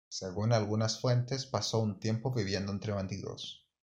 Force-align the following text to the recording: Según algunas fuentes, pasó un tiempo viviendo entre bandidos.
Según 0.09 0.51
algunas 0.51 0.99
fuentes, 0.99 1.45
pasó 1.45 1.77
un 1.77 1.99
tiempo 1.99 2.33
viviendo 2.33 2.71
entre 2.71 2.91
bandidos. 2.91 3.67